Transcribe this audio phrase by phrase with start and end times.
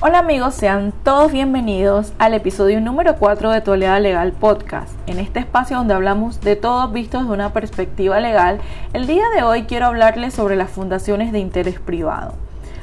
[0.00, 4.92] Hola amigos, sean todos bienvenidos al episodio número 4 de Tu Aliada Legal Podcast.
[5.08, 8.60] En este espacio donde hablamos de todos vistos de una perspectiva legal,
[8.92, 12.34] el día de hoy quiero hablarles sobre las fundaciones de interés privado.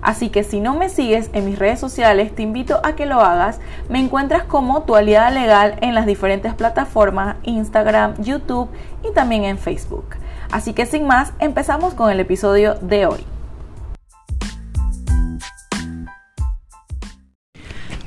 [0.00, 3.20] Así que si no me sigues en mis redes sociales, te invito a que lo
[3.20, 3.58] hagas.
[3.88, 8.70] Me encuentras como Tu Aliada Legal en las diferentes plataformas, Instagram, YouTube
[9.02, 10.14] y también en Facebook.
[10.52, 13.26] Así que sin más, empezamos con el episodio de hoy.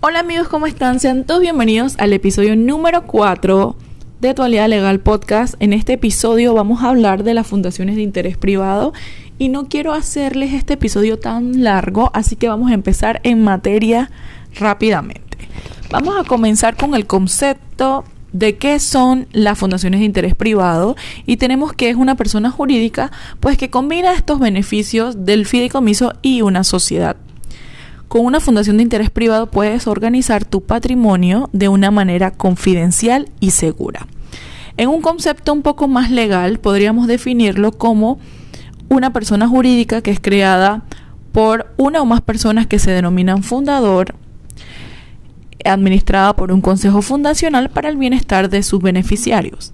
[0.00, 1.00] Hola amigos, ¿cómo están?
[1.00, 3.74] Sean todos bienvenidos al episodio número 4
[4.20, 5.54] de Actualidad Legal Podcast.
[5.58, 8.92] En este episodio vamos a hablar de las fundaciones de interés privado
[9.40, 14.08] y no quiero hacerles este episodio tan largo, así que vamos a empezar en materia
[14.54, 15.36] rápidamente.
[15.90, 20.94] Vamos a comenzar con el concepto de qué son las fundaciones de interés privado
[21.26, 23.10] y tenemos que es una persona jurídica
[23.40, 27.16] pues que combina estos beneficios del fideicomiso y una sociedad
[28.08, 33.50] con una fundación de interés privado puedes organizar tu patrimonio de una manera confidencial y
[33.50, 34.06] segura.
[34.76, 38.18] En un concepto un poco más legal, podríamos definirlo como
[38.88, 40.84] una persona jurídica que es creada
[41.32, 44.14] por una o más personas que se denominan fundador,
[45.64, 49.72] administrada por un consejo fundacional para el bienestar de sus beneficiarios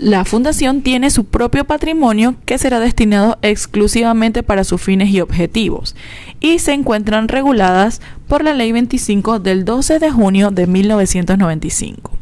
[0.00, 5.94] la fundación tiene su propio patrimonio que será destinado exclusivamente para sus fines y objetivos
[6.40, 12.12] y se encuentran reguladas por la Ley 25 del 12 de junio de 1995.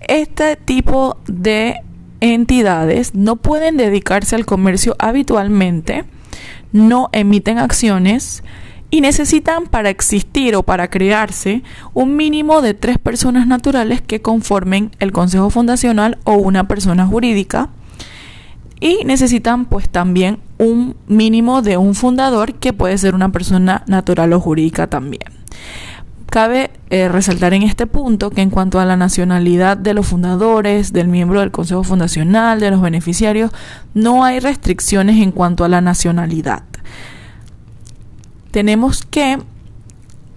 [0.00, 1.80] Este tipo de
[2.20, 6.04] entidades no pueden dedicarse al comercio habitualmente,
[6.70, 8.44] no emiten acciones,
[8.90, 11.62] y necesitan para existir o para crearse
[11.94, 17.70] un mínimo de tres personas naturales que conformen el consejo fundacional o una persona jurídica
[18.80, 24.32] y necesitan pues también un mínimo de un fundador que puede ser una persona natural
[24.32, 25.32] o jurídica también.
[26.26, 30.92] Cabe eh, resaltar en este punto que en cuanto a la nacionalidad de los fundadores,
[30.92, 33.52] del miembro del Consejo Fundacional, de los beneficiarios,
[33.94, 36.64] no hay restricciones en cuanto a la nacionalidad
[38.56, 39.36] tenemos que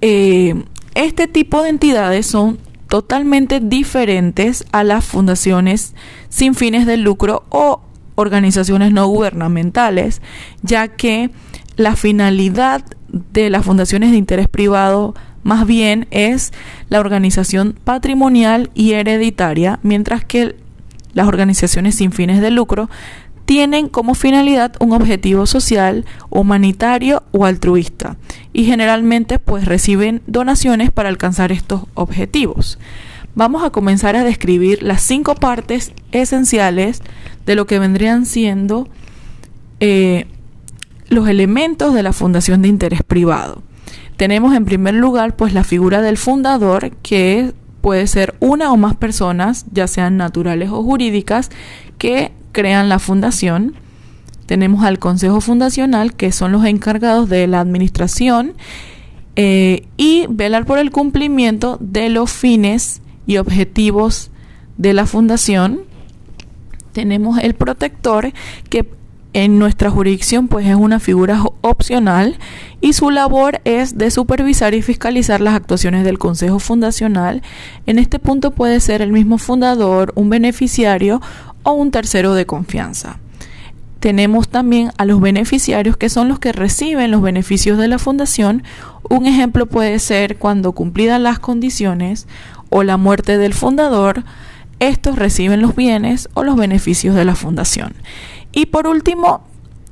[0.01, 0.63] eh,
[0.93, 2.59] este tipo de entidades son
[2.89, 5.95] totalmente diferentes a las fundaciones
[6.27, 7.79] sin fines de lucro o
[8.15, 10.21] organizaciones no gubernamentales,
[10.63, 11.29] ya que
[11.77, 16.51] la finalidad de las fundaciones de interés privado más bien es
[16.89, 20.57] la organización patrimonial y hereditaria, mientras que
[21.13, 22.89] las organizaciones sin fines de lucro
[23.49, 28.15] tienen como finalidad un objetivo social, humanitario o altruista
[28.53, 32.77] y generalmente pues reciben donaciones para alcanzar estos objetivos.
[33.33, 37.01] Vamos a comenzar a describir las cinco partes esenciales
[37.47, 38.87] de lo que vendrían siendo
[39.79, 40.27] eh,
[41.07, 43.63] los elementos de la fundación de interés privado.
[44.15, 48.95] Tenemos en primer lugar pues la figura del fundador que puede ser una o más
[48.95, 51.49] personas, ya sean naturales o jurídicas,
[51.97, 53.75] que crean la fundación.
[54.45, 58.53] Tenemos al Consejo Fundacional, que son los encargados de la administración
[59.35, 64.31] eh, y velar por el cumplimiento de los fines y objetivos
[64.77, 65.81] de la fundación.
[66.93, 68.33] Tenemos el protector,
[68.69, 68.89] que
[69.33, 72.37] en nuestra jurisdicción pues es una figura opcional
[72.81, 77.43] y su labor es de supervisar y fiscalizar las actuaciones del Consejo Fundacional.
[77.85, 81.21] En este punto puede ser el mismo fundador, un beneficiario
[81.73, 83.19] un tercero de confianza.
[83.99, 88.63] Tenemos también a los beneficiarios que son los que reciben los beneficios de la fundación.
[89.09, 92.27] Un ejemplo puede ser cuando cumplidas las condiciones
[92.69, 94.23] o la muerte del fundador,
[94.79, 97.93] estos reciben los bienes o los beneficios de la fundación.
[98.53, 99.41] Y por último,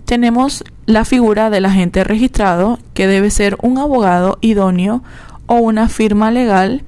[0.05, 5.03] tenemos la figura del agente registrado, que debe ser un abogado idóneo
[5.45, 6.83] o una firma legal,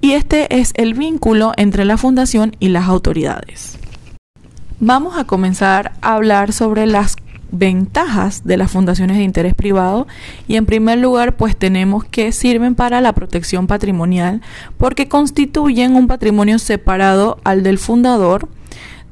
[0.00, 3.78] y este es el vínculo entre la fundación y las autoridades.
[4.86, 7.16] Vamos a comenzar a hablar sobre las
[7.50, 10.06] ventajas de las fundaciones de interés privado
[10.46, 14.42] y en primer lugar pues tenemos que sirven para la protección patrimonial
[14.76, 18.46] porque constituyen un patrimonio separado al del fundador.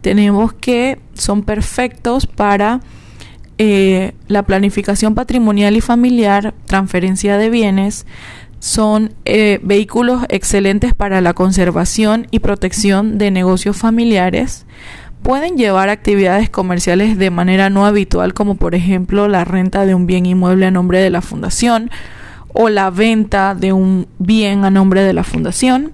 [0.03, 2.83] Tenemos que son perfectos para
[3.57, 8.05] eh, la planificación patrimonial y familiar transferencia de bienes
[8.61, 14.67] son eh, vehículos excelentes para la conservación y protección de negocios familiares
[15.23, 20.07] pueden llevar actividades comerciales de manera no habitual, como por ejemplo la renta de un
[20.07, 21.91] bien inmueble a nombre de la fundación
[22.53, 25.93] o la venta de un bien a nombre de la fundación.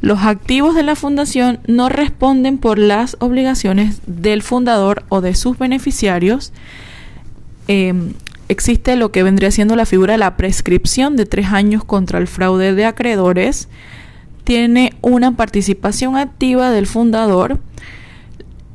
[0.00, 5.58] Los activos de la fundación no responden por las obligaciones del fundador o de sus
[5.58, 6.52] beneficiarios.
[7.68, 8.14] Em,
[8.48, 12.26] existe lo que vendría siendo la figura de la prescripción de tres años contra el
[12.26, 13.68] fraude de acreedores.
[14.42, 17.60] Tiene una participación activa del fundador.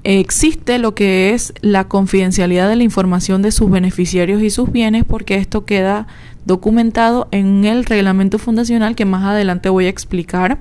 [0.10, 5.04] Existe lo que es la confidencialidad de la información de sus beneficiarios y sus bienes
[5.04, 6.08] porque esto queda
[6.46, 10.60] documentado en el reglamento fundacional que más adelante voy a explicar.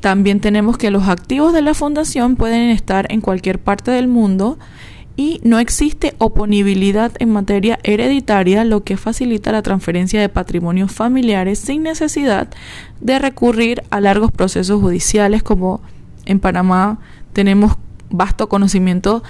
[0.00, 4.58] También tenemos que los activos de la fundación pueden estar en cualquier parte del mundo
[5.16, 11.58] y no existe oponibilidad en materia hereditaria, lo que facilita la transferencia de patrimonios familiares
[11.58, 12.50] sin necesidad
[13.00, 15.80] de recurrir a largos procesos judiciales como
[16.26, 16.98] en Panamá
[17.32, 17.76] tenemos
[18.10, 19.22] vasto conocimiento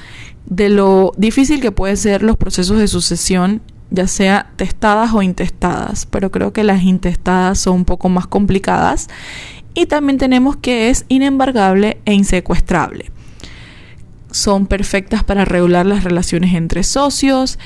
[0.46, 6.06] de lo difícil que pueden ser los procesos de sucesión ya sea testadas o intestadas,
[6.06, 9.08] pero creo que las intestadas son un poco más complicadas.
[9.74, 13.10] Y también tenemos que es inembargable e insecuestrable.
[14.30, 17.58] Son perfectas para regular las relaciones entre socios,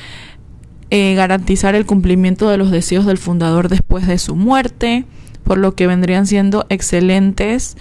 [0.91, 5.05] eh, garantizar el cumplimiento de los deseos del fundador después de su muerte,
[5.45, 7.77] por lo que vendrían siendo excelentes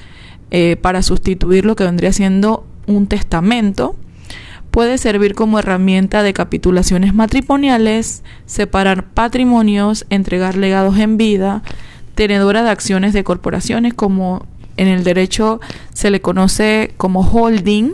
[0.52, 3.96] eh, para sustituir lo que vendría siendo un testamento
[4.72, 11.62] puede servir como herramienta de capitulaciones matrimoniales, separar patrimonios, entregar legados en vida,
[12.16, 14.48] tenedora de acciones de corporaciones como
[14.78, 15.62] en el derecho
[15.94, 17.92] se le conoce como holding.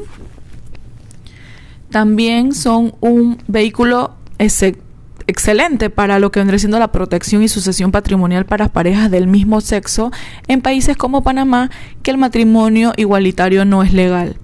[1.90, 8.46] También son un vehículo excelente para lo que vendría siendo la protección y sucesión patrimonial
[8.46, 10.12] para parejas del mismo sexo
[10.48, 11.70] en países como Panamá,
[12.04, 14.38] que el matrimonio igualitario no es legal.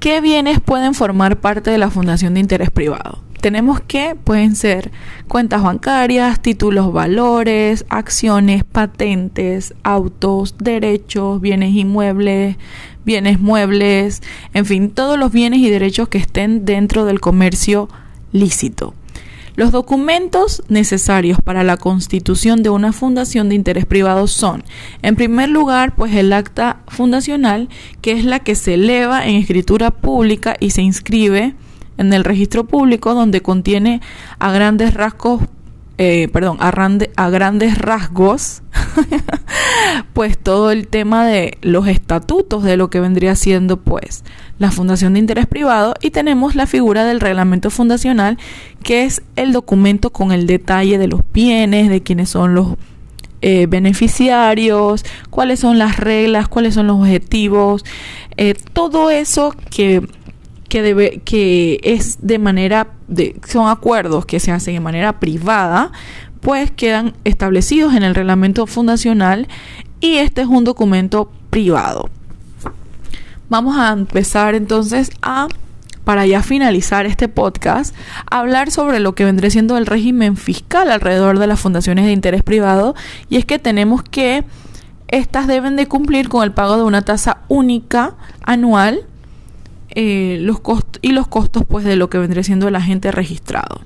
[0.00, 3.18] ¿Qué bienes pueden formar parte de la fundación de interés privado?
[3.40, 4.92] Tenemos que pueden ser
[5.26, 12.56] cuentas bancarias, títulos valores, acciones, patentes, autos, derechos, bienes inmuebles,
[13.04, 14.22] bienes muebles,
[14.54, 17.88] en fin, todos los bienes y derechos que estén dentro del comercio
[18.30, 18.94] lícito.
[19.58, 24.62] Los documentos necesarios para la constitución de una fundación de interés privado son,
[25.02, 27.68] en primer lugar, pues el acta fundacional,
[28.00, 31.56] que es la que se eleva en escritura pública y se inscribe
[31.96, 34.00] en el registro público donde contiene
[34.38, 35.40] a grandes rasgos
[36.00, 38.62] eh, perdón, a, a, grandes rasgos,
[40.12, 44.24] pues todo el tema de los estatutos de lo que vendría siendo pues
[44.58, 48.38] la fundación de interés privado y tenemos la figura del reglamento fundacional
[48.82, 52.74] que es el documento con el detalle de los bienes, de quiénes son los
[53.40, 57.84] eh, beneficiarios, cuáles son las reglas, cuáles son los objetivos,
[58.36, 60.02] eh, todo eso que
[60.68, 65.92] que debe que es de manera de son acuerdos que se hacen de manera privada
[66.40, 69.48] pues quedan establecidos en el reglamento fundacional
[70.00, 72.08] y este es un documento privado.
[73.48, 75.48] Vamos a empezar entonces a
[76.04, 77.94] para ya finalizar este podcast,
[78.30, 82.42] hablar sobre lo que vendría siendo el régimen fiscal alrededor de las fundaciones de interés
[82.42, 82.94] privado
[83.28, 84.42] y es que tenemos que
[85.08, 89.02] estas deben de cumplir con el pago de una tasa única anual
[89.90, 93.82] eh, los costos y los costos pues de lo que vendría siendo el agente registrado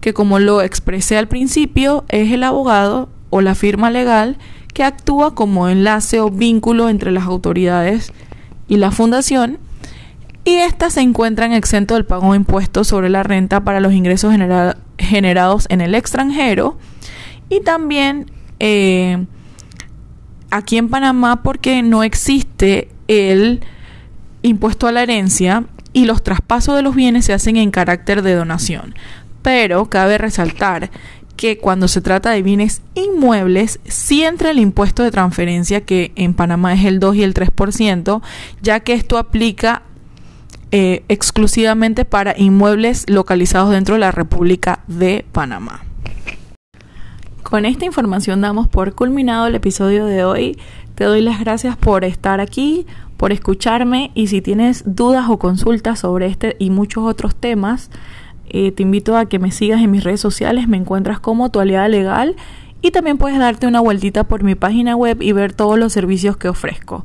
[0.00, 4.38] que como lo expresé al principio es el abogado o la firma legal
[4.72, 8.12] que actúa como enlace o vínculo entre las autoridades
[8.68, 9.58] y la fundación
[10.44, 14.34] y éstas se encuentran exentos del pago de impuestos sobre la renta para los ingresos
[14.98, 16.78] generados en el extranjero
[17.48, 19.24] y también eh,
[20.50, 23.60] aquí en Panamá porque no existe el
[24.42, 28.34] impuesto a la herencia y los traspasos de los bienes se hacen en carácter de
[28.34, 28.94] donación.
[29.46, 30.90] Pero cabe resaltar
[31.36, 36.34] que cuando se trata de bienes inmuebles, sí entra el impuesto de transferencia, que en
[36.34, 38.22] Panamá es el 2 y el 3%,
[38.60, 39.82] ya que esto aplica
[40.72, 45.84] eh, exclusivamente para inmuebles localizados dentro de la República de Panamá.
[47.44, 50.58] Con esta información damos por culminado el episodio de hoy.
[50.96, 52.84] Te doy las gracias por estar aquí,
[53.16, 57.90] por escucharme y si tienes dudas o consultas sobre este y muchos otros temas,
[58.48, 61.60] eh, te invito a que me sigas en mis redes sociales, me encuentras como tu
[61.60, 62.36] aliada legal
[62.82, 66.36] y también puedes darte una vueltita por mi página web y ver todos los servicios
[66.36, 67.04] que ofrezco.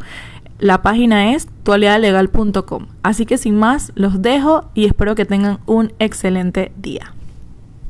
[0.60, 2.86] La página es tualiadalegal.com.
[3.02, 7.14] Así que sin más, los dejo y espero que tengan un excelente día.